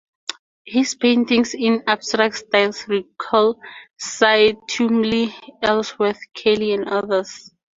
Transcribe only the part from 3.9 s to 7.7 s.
Cy Twombly, Ellsworth Kelly and others.